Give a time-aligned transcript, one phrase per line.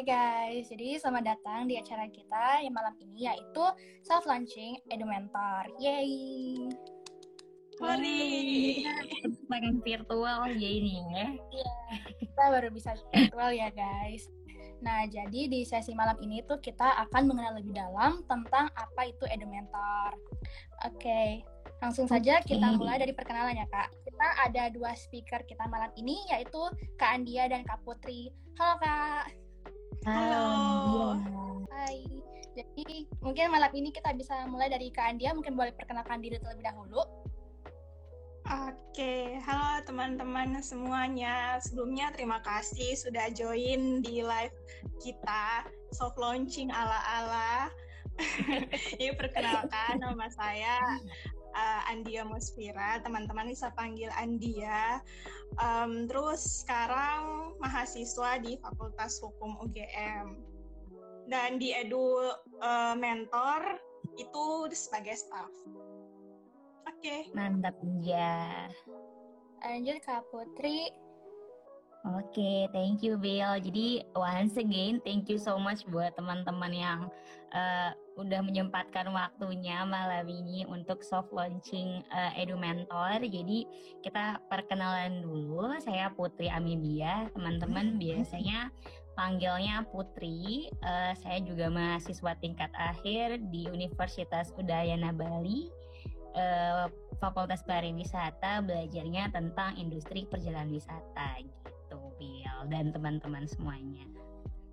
[0.00, 3.60] Hai guys, jadi selamat datang di acara kita yang malam ini yaitu
[4.00, 5.68] self launching Edumentor.
[5.76, 6.56] Yeay.
[7.76, 8.80] Hore.
[9.52, 11.36] Pengen virtual ya ini ya.
[11.36, 11.72] Iya,
[12.16, 14.24] kita baru bisa virtual ya guys.
[14.80, 19.28] Nah, jadi di sesi malam ini tuh kita akan mengenal lebih dalam tentang apa itu
[19.28, 20.16] Edumentor.
[20.88, 21.44] Oke,
[21.84, 23.92] langsung saja kita mulai dari perkenalan ya Kak.
[24.08, 28.32] Kita ada dua speaker kita malam ini yaitu Kak Andia dan Kak Putri.
[28.56, 29.49] Halo Kak.
[30.08, 31.20] Halo.
[31.68, 32.00] Hai.
[32.56, 36.64] Jadi mungkin malam ini kita bisa mulai dari Kak Andia, mungkin boleh perkenalkan diri terlebih
[36.64, 37.04] dahulu.
[38.50, 41.60] Oke, halo teman-teman semuanya.
[41.60, 44.56] Sebelumnya terima kasih sudah join di live
[45.04, 47.68] kita soft launching ala-ala.
[48.96, 50.80] Ini perkenalkan nama saya
[51.54, 52.98] uh, Andia Musfira.
[53.02, 55.00] Teman-teman bisa panggil Andia.
[55.58, 60.38] Um, terus sekarang mahasiswa di Fakultas Hukum UGM.
[61.30, 63.78] Dan di Edu uh, Mentor
[64.18, 65.52] itu sebagai staff.
[66.90, 67.30] Oke.
[67.32, 68.66] Mantap ya.
[69.62, 71.09] Lanjut Kak Putri.
[72.00, 73.60] Oke, thank you Bill.
[73.60, 77.00] Jadi once again, thank you so much buat teman-teman yang
[77.52, 83.20] eh, udah menyempatkan waktunya malam ini untuk soft launching eh, Edu Mentor.
[83.20, 83.68] Jadi
[84.00, 85.76] kita perkenalan dulu.
[85.76, 87.28] Saya Putri Amibia.
[87.36, 88.72] Teman-teman biasanya
[89.12, 90.72] panggilnya Putri.
[90.72, 95.68] Eh, saya juga mahasiswa tingkat akhir di Universitas Udayana Bali.
[97.18, 101.70] Fakultas Pariwisata belajarnya tentang industri perjalanan wisata gitu,
[102.68, 104.04] Dan teman-teman semuanya.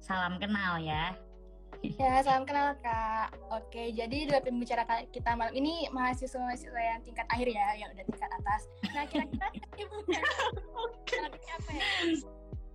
[0.04, 1.16] Salam kenal ya.
[1.86, 3.38] Ya, salam kenal Kak.
[3.54, 4.82] Oke, jadi dua pembicara
[5.14, 8.62] kita malam ini mahasiswa-mahasiswa yang tingkat akhir ya, yang udah tingkat atas.
[8.98, 9.48] Nah, kira-kira
[11.38, 11.84] ini apa ya?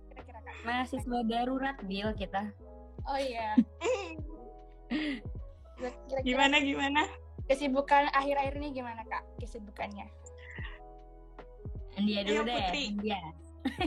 [0.07, 0.55] Kira-kira Kak.
[0.63, 2.47] Mahasiswa darurat, Bill kita.
[3.03, 3.59] Oh iya.
[5.77, 7.03] Kira-kira Gimana gimana?
[7.43, 9.23] kesibukan akhir-akhir ini gimana Kak?
[9.43, 10.07] Kesibukannya?
[11.99, 12.55] Andia dulu Ayo, deh.
[12.71, 12.83] Putri.
[12.95, 13.21] Andia.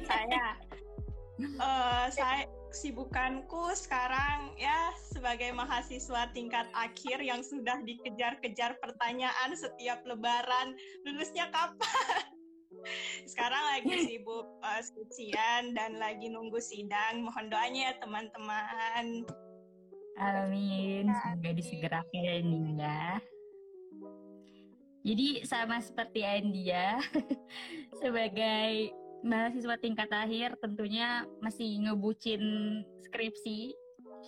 [0.04, 0.42] saya
[1.36, 10.76] eh saya kesibukanku sekarang ya sebagai mahasiswa tingkat akhir yang sudah dikejar-kejar pertanyaan setiap lebaran.
[11.08, 12.24] Lulusnya kapan?
[13.30, 17.24] Sekarang lagi sibuk eh, skripsian dan lagi nunggu sidang.
[17.24, 19.04] Mohon doanya ya teman-teman.
[20.16, 21.10] Amin.
[21.10, 23.20] Semoga disegerakan ya.
[25.06, 26.98] Jadi sama seperti Andia,
[28.02, 28.90] sebagai
[29.24, 32.42] mahasiswa tingkat akhir tentunya masih ngebucin
[33.06, 33.72] skripsi.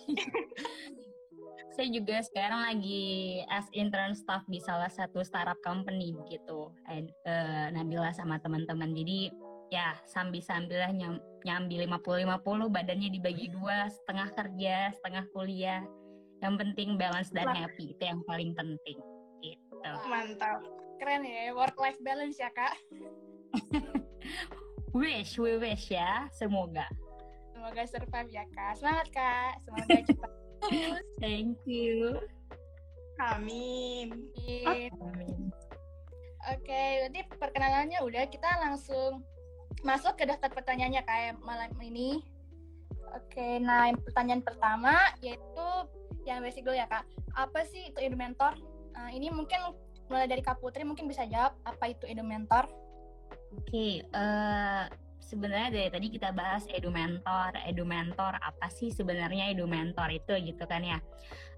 [1.77, 7.71] Saya juga sekarang lagi as intern staff di salah satu startup company gitu, And, eh,
[7.71, 8.91] Nabila sama teman-teman.
[8.91, 9.31] Jadi
[9.69, 15.81] ya sambil-sambil lah nyam, nyambi 50-50 badannya dibagi dua, setengah kerja, setengah kuliah.
[16.43, 18.99] Yang penting balance dan happy itu yang paling penting.
[19.39, 19.91] Gitu.
[20.11, 20.59] mantap
[20.99, 22.75] Keren ya, work life balance ya Kak.
[24.95, 26.89] Wish, we wish ya, semoga.
[27.53, 28.73] Semoga survive ya Kak.
[28.81, 29.51] Semangat Kak.
[29.61, 30.31] Semoga cepat.
[31.21, 32.17] Thank you.
[33.19, 34.91] amin Amin.
[34.97, 35.39] Amin.
[36.49, 39.21] Oke, berarti perkenalannya udah, kita langsung
[39.83, 42.23] masuk ke daftar pertanyaannya kayak malam ini.
[43.13, 45.67] Oke, nah yang pertanyaan pertama yaitu
[46.23, 47.05] yang basic dulu ya kak.
[47.33, 48.57] Apa sih itu edu mentor?
[48.93, 49.73] Nah, ini mungkin
[50.09, 52.69] mulai dari Kak Putri mungkin bisa jawab apa itu edu mentor.
[53.49, 54.85] Oke, eh
[55.17, 60.33] sebenarnya dari tadi kita bahas edu mentor, edu mentor apa sih sebenarnya edu mentor itu
[60.41, 60.99] gitu kan ya?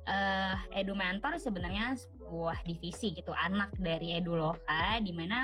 [0.07, 5.43] Eh edu mentor sebenarnya sebuah divisi gitu, anak dari eduloka, di mana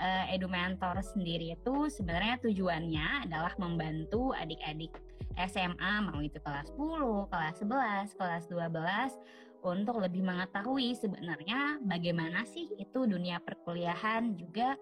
[0.00, 4.96] eh, edu mentor sendiri itu sebenarnya tujuannya adalah membantu adik-adik
[5.48, 12.68] SMA mau itu kelas 10, kelas 11, kelas 12 untuk lebih mengetahui sebenarnya bagaimana sih
[12.76, 14.74] itu dunia perkuliahan juga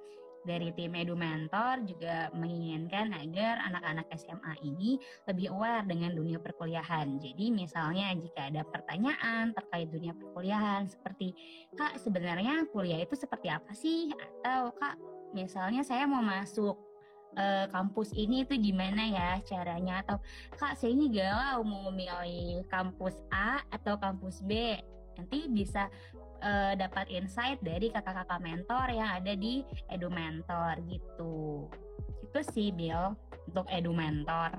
[0.44, 4.96] dari tim Edu Mentor juga menginginkan agar anak-anak SMA ini
[5.28, 7.20] lebih aware dengan dunia perkuliahan.
[7.20, 11.36] Jadi misalnya jika ada pertanyaan terkait dunia perkuliahan seperti
[11.76, 14.08] Kak sebenarnya kuliah itu seperti apa sih?
[14.16, 14.96] Atau Kak
[15.36, 16.76] misalnya saya mau masuk
[17.36, 20.00] eh, kampus ini itu gimana ya caranya?
[20.00, 20.24] Atau
[20.56, 24.80] Kak saya ini galau mau milih kampus A atau kampus B.
[25.20, 25.92] Nanti bisa
[26.40, 31.68] eh, dapat insight dari kakak-kakak mentor yang ada di Edu Mentor gitu.
[32.24, 33.14] Itu sih Bill
[33.48, 34.56] untuk Edu Mentor.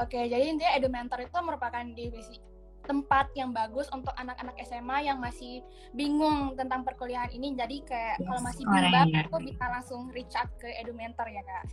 [0.00, 2.40] Oke, jadi intinya edu mentor itu merupakan divisi
[2.88, 5.60] tempat yang bagus untuk anak-anak SMA yang masih
[5.92, 7.52] bingung tentang perkuliahan ini.
[7.52, 11.44] Jadi kayak Yes, kalau masih bimbang itu bisa langsung reach out ke edu mentor ya
[11.44, 11.64] kak.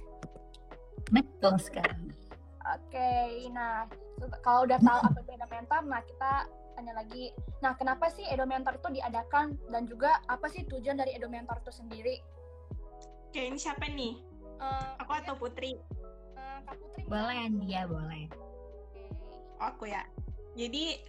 [1.15, 2.12] Betul sekali.
[2.69, 3.09] Oke,
[3.50, 3.89] nah
[4.45, 6.33] kalau udah tahu apa itu Edomentor, nah kita
[6.80, 7.36] tanya lagi.
[7.60, 12.24] Nah, kenapa sih Edomentor itu diadakan dan juga apa sih tujuan dari Edomentor itu sendiri?
[13.28, 14.16] Oke, ini siapa nih?
[14.64, 15.76] Uh, Aku atau Putri?
[16.40, 17.04] Uh, Kak Putri.
[17.12, 18.31] Boleh, dia boleh.
[19.60, 20.08] Oh, aku ya.
[20.59, 21.00] Jadi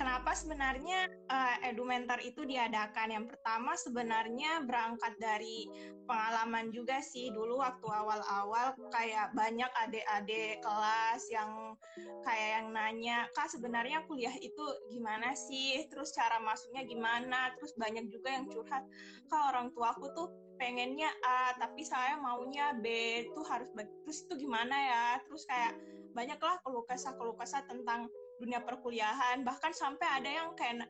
[0.00, 3.12] kenapa sebenarnya uh, Edumentor itu diadakan?
[3.12, 5.68] Yang pertama sebenarnya berangkat dari
[6.08, 11.76] pengalaman juga sih dulu waktu awal-awal kayak banyak adik-adik kelas yang
[12.24, 15.84] kayak yang nanya, "Kak, sebenarnya kuliah itu gimana sih?
[15.92, 18.88] Terus cara masuknya gimana?" Terus banyak juga yang curhat,
[19.28, 22.88] "Kak, orang tua aku tuh pengennya A, tapi saya maunya B,
[23.28, 25.76] itu harus terus itu gimana ya?" Terus kayak
[26.16, 26.88] banyaklah keluh
[27.36, 28.08] kesah tentang
[28.38, 30.88] dunia perkuliahan bahkan sampai ada yang kayak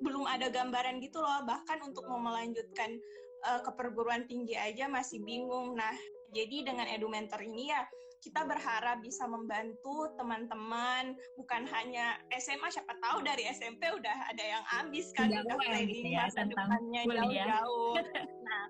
[0.00, 3.00] belum ada gambaran gitu loh bahkan untuk mau melanjutkan
[3.48, 5.76] uh, ke perguruan tinggi aja masih bingung.
[5.76, 5.92] Nah
[6.36, 7.84] jadi dengan edu mentor ini ya
[8.20, 14.64] kita berharap bisa membantu teman-teman bukan hanya SMA siapa tahu dari SMP udah ada yang
[14.82, 17.94] ambis kan udah planning ya, masa depannya jauh-jauh.
[18.46, 18.64] Nah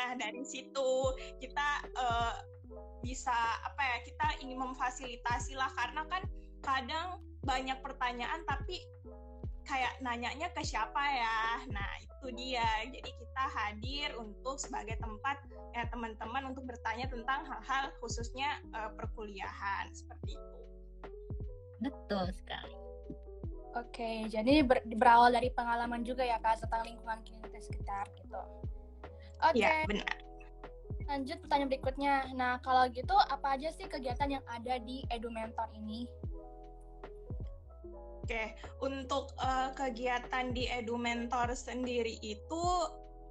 [0.00, 0.90] nah dari situ
[1.44, 2.34] kita uh,
[3.04, 6.24] bisa apa ya kita ingin memfasilitasi lah karena kan
[6.68, 8.84] kadang banyak pertanyaan tapi
[9.64, 15.40] kayak nanyanya ke siapa ya nah itu dia jadi kita hadir untuk sebagai tempat
[15.72, 20.58] ya teman-teman untuk bertanya tentang hal-hal khususnya uh, perkuliahan seperti itu
[21.88, 22.76] betul sekali
[23.76, 28.40] Oke, jadi ber berawal dari pengalaman juga ya kak tentang lingkungan kita sekitar gitu.
[29.44, 29.60] Oke.
[29.60, 30.18] Ya, benar.
[31.06, 32.14] Lanjut pertanyaan berikutnya.
[32.34, 36.10] Nah, kalau gitu apa aja sih kegiatan yang ada di Edu Mentor ini?
[38.28, 38.52] Oke,
[38.84, 42.60] untuk uh, kegiatan di Edu Mentor sendiri itu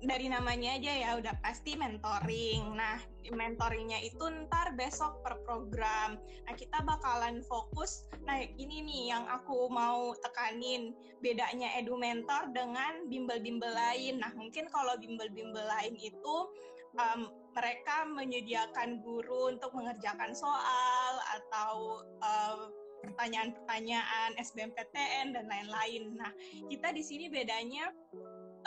[0.02, 2.74] dari namanya aja ya udah pasti mentoring.
[2.74, 2.98] Nah,
[3.30, 6.18] mentoringnya itu ntar besok per program.
[6.18, 8.10] Nah, kita bakalan fokus.
[8.26, 14.18] Nah, ini nih yang aku mau tekanin bedanya edu mentor dengan bimbel-bimbel lain.
[14.18, 16.50] Nah, mungkin kalau bimbel-bimbel lain itu
[16.98, 26.18] um, mereka menyediakan guru untuk mengerjakan soal atau uh, pertanyaan-pertanyaan SBMPTN dan lain-lain.
[26.18, 26.32] Nah,
[26.68, 27.92] kita di sini bedanya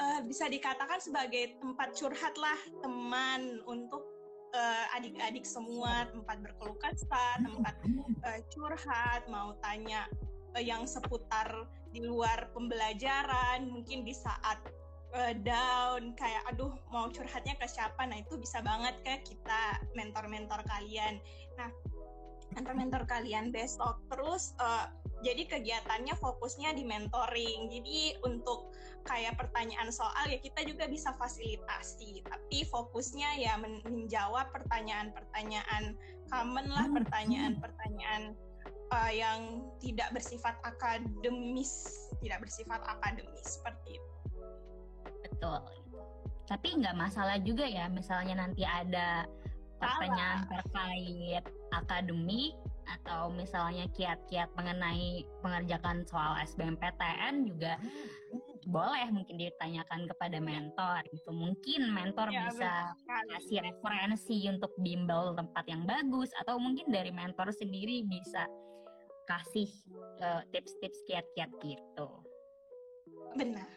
[0.01, 4.03] uh, bisa dikatakan sebagai tempat curhat lah teman untuk
[4.55, 7.75] uh, adik-adik semua, tempat berkeluh kesah, tempat
[8.27, 10.07] uh, curhat, mau tanya
[10.57, 14.59] uh, yang seputar di luar pembelajaran, mungkin di saat
[15.15, 18.07] uh, down kayak aduh mau curhatnya ke siapa?
[18.07, 21.19] Nah itu bisa banget ke kita mentor-mentor kalian.
[21.59, 21.71] Nah
[22.57, 24.03] mentor-mentor kalian besok.
[24.11, 27.69] Terus uh, jadi kegiatannya fokusnya di mentoring.
[27.69, 28.73] Jadi untuk
[29.05, 35.97] kayak pertanyaan soal ya kita juga bisa fasilitasi, tapi fokusnya ya men menjawab pertanyaan-pertanyaan
[36.29, 36.97] common lah, hmm.
[37.01, 38.37] pertanyaan-pertanyaan
[38.93, 41.73] uh, yang tidak bersifat akademis,
[42.21, 44.11] tidak bersifat akademis seperti itu.
[45.25, 45.61] Betul.
[46.51, 49.23] Tapi nggak masalah juga ya, misalnya nanti ada
[49.81, 52.55] pertanyaan terkait akademik
[52.91, 57.79] atau misalnya kiat-kiat mengenai mengerjakan soal SBMPTN juga
[58.69, 62.73] boleh mungkin ditanyakan kepada mentor itu mungkin mentor ya, bisa
[63.09, 68.45] kasih referensi untuk bimbel tempat yang bagus atau mungkin dari mentor sendiri bisa
[69.31, 69.71] kasih
[70.21, 72.09] uh, tips-tips kiat-kiat gitu.
[73.39, 73.69] Benar.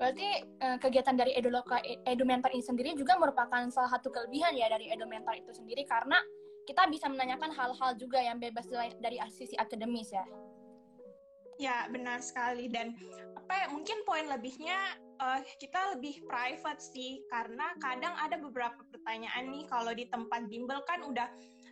[0.00, 0.28] Berarti
[0.64, 4.88] uh, kegiatan dari Eduloka Edu Mentor ini sendiri juga merupakan salah satu kelebihan ya dari
[4.88, 6.16] Edu Mentor itu sendiri karena
[6.68, 8.66] kita bisa menanyakan hal-hal juga yang bebas
[9.00, 10.24] dari sisi akademis ya.
[11.60, 12.96] Ya benar sekali dan
[13.36, 19.52] apa ya mungkin poin lebihnya uh, kita lebih private sih karena kadang ada beberapa pertanyaan
[19.52, 21.28] nih kalau di tempat bimbel kan udah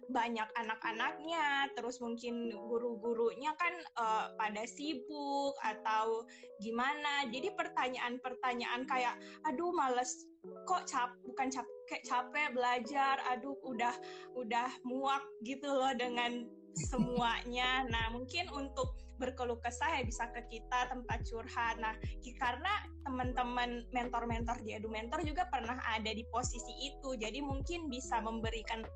[0.08, 6.24] banyak anak-anaknya, terus mungkin guru-gurunya kan uh, pada sibuk atau
[6.64, 7.28] gimana.
[7.28, 10.24] Jadi pertanyaan-pertanyaan kayak, aduh males
[10.64, 13.94] kok cap bukan cap kayak capek belajar, aduh udah
[14.36, 17.82] udah muak gitu loh dengan semuanya.
[17.92, 21.80] Nah mungkin untuk berkeluh kesah ya bisa ke kita tempat curhat.
[21.82, 21.96] Nah
[22.38, 28.22] karena teman-teman mentor-mentor di Edu Mentor juga pernah ada di posisi itu, jadi mungkin bisa
[28.22, 28.86] memberikan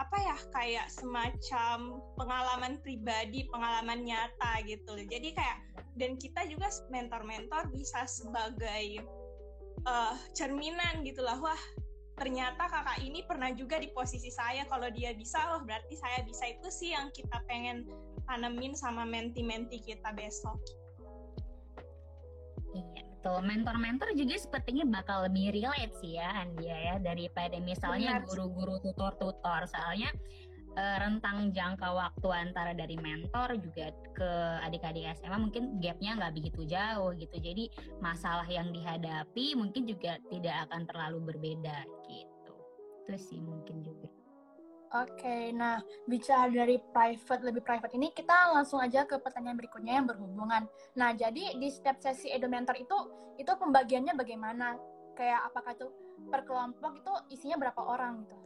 [0.00, 5.06] apa ya kayak semacam pengalaman pribadi, pengalaman nyata gitu loh.
[5.08, 5.58] Jadi kayak
[5.96, 9.04] dan kita juga mentor-mentor bisa sebagai
[9.84, 11.36] uh, cerminan gitu lah.
[11.40, 11.62] Wah,
[12.16, 14.68] ternyata kakak ini pernah juga di posisi saya.
[14.68, 16.44] Kalau dia bisa, loh berarti saya bisa.
[16.48, 17.88] Itu sih yang kita pengen
[18.28, 20.56] tanemin sama menti-menti kita besok.
[22.72, 23.38] Iya betul.
[23.44, 29.68] Mentor-mentor juga sepertinya bakal lebih relate sih ya Andia ya daripada misalnya guru-guru tutor-tutor.
[29.70, 30.10] Soalnya
[30.76, 34.30] uh, rentang jangka waktu antara dari mentor juga ke
[34.64, 37.36] adik-adik SMA mungkin gapnya nggak begitu jauh gitu.
[37.36, 37.68] Jadi
[38.00, 42.54] masalah yang dihadapi mungkin juga tidak akan terlalu berbeda gitu.
[43.04, 44.08] Itu sih mungkin juga.
[44.92, 50.04] Oke, nah bicara dari private lebih private ini kita langsung aja ke pertanyaan berikutnya yang
[50.04, 50.68] berhubungan.
[51.00, 52.96] Nah, jadi di setiap sesi Edu Mentor itu
[53.40, 54.76] itu pembagiannya bagaimana?
[55.16, 55.88] Kayak apakah itu
[56.28, 58.36] per kelompok itu isinya berapa orang gitu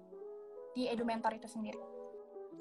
[0.78, 1.95] di Edu Mentor itu sendiri?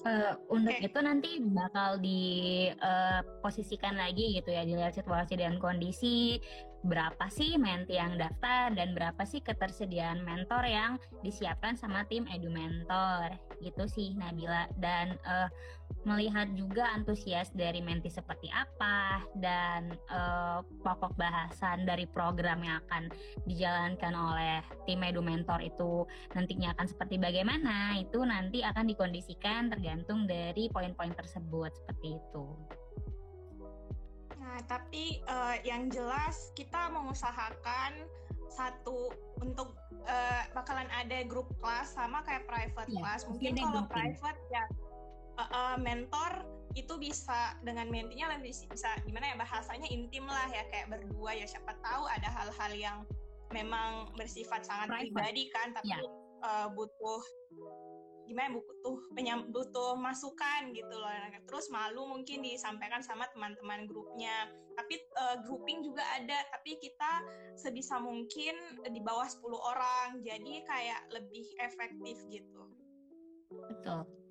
[0.03, 0.85] Uh, untuk okay.
[0.85, 6.37] itu nanti bakal diposisikan eh, uh, lagi gitu ya dilihat situasi dan kondisi
[6.85, 12.53] berapa sih menti yang daftar dan berapa sih ketersediaan mentor yang disiapkan sama tim edu
[12.53, 15.49] mentor gitu sih Nabila dan uh,
[16.05, 23.09] melihat juga antusias dari menti seperti apa dan uh, pokok bahasan dari program yang akan
[23.49, 26.05] dijalankan oleh tim edu mentor itu
[26.37, 32.45] nantinya akan seperti bagaimana itu nanti akan dikondisikan tergantung dari poin-poin tersebut seperti itu.
[34.55, 38.07] Nah, tapi uh, yang jelas kita mengusahakan
[38.47, 39.11] satu
[39.43, 39.75] untuk
[40.07, 43.27] uh, bakalan ada grup kelas sama kayak private ya, class.
[43.27, 44.63] Mungkin kalau private ya
[45.35, 50.63] uh, uh, mentor itu bisa dengan mentinya lebih bisa gimana ya bahasanya intim lah ya
[50.71, 52.97] kayak berdua ya siapa tahu ada hal-hal yang
[53.51, 55.03] memang bersifat sangat private.
[55.11, 55.99] pribadi kan tapi ya.
[56.47, 57.19] uh, butuh
[58.25, 61.09] gimana butuh penyam, butuh masukan gitu loh.
[61.45, 64.49] Terus malu mungkin disampaikan sama teman-teman grupnya.
[64.75, 66.41] Tapi uh, grouping juga ada.
[66.51, 67.11] Tapi kita
[67.55, 70.07] sebisa mungkin di bawah 10 orang.
[70.25, 72.61] Jadi kayak lebih efektif gitu.
[73.71, 74.24] Betul